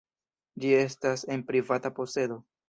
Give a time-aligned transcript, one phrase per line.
[0.63, 2.41] Ĝi estas en privata posedo.